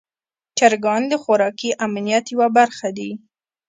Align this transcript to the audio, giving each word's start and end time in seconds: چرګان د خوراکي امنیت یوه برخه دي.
چرګان 0.57 1.01
د 1.11 1.13
خوراکي 1.23 1.69
امنیت 1.85 2.25
یوه 2.33 2.47
برخه 2.57 2.87
دي. 2.97 3.11